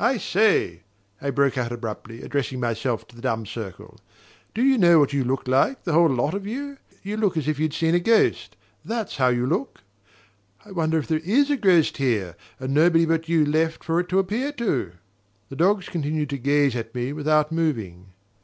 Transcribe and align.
"I 0.00 0.18
say," 0.18 0.82
I 1.22 1.30
broke 1.30 1.56
out 1.56 1.70
abruptly, 1.70 2.20
addressing 2.22 2.58
myself 2.58 3.06
to 3.06 3.14
the 3.14 3.22
dumb 3.22 3.46
circle, 3.46 4.00
"do 4.56 4.60
you 4.64 4.76
know 4.76 4.98
what 4.98 5.12
you 5.12 5.22
look 5.22 5.46
like, 5.46 5.84
the 5.84 5.92
whole 5.92 6.08
lot 6.08 6.34
of 6.34 6.48
you? 6.48 6.78
You 7.04 7.16
look 7.16 7.36
as 7.36 7.46
if 7.46 7.56
you'd 7.60 7.72
seen 7.72 7.94
a 7.94 8.00
ghost 8.00 8.56
that's 8.84 9.18
how 9.18 9.28
you 9.28 9.46
look! 9.46 9.82
I 10.64 10.72
wonder 10.72 10.98
if 10.98 11.06
there 11.06 11.20
IS 11.22 11.48
a 11.48 11.56
ghost 11.56 11.98
here, 11.98 12.34
and 12.58 12.74
nobody 12.74 13.06
but 13.06 13.28
you 13.28 13.46
left 13.46 13.84
for 13.84 14.00
it 14.00 14.08
to 14.08 14.18
appear 14.18 14.50
to?" 14.50 14.94
The 15.48 15.54
dogs 15.54 15.88
continued 15.88 16.30
to 16.30 16.36
gaze 16.36 16.74
at 16.74 16.92
me 16.92 17.12
without 17.12 17.52
moving... 17.52 18.06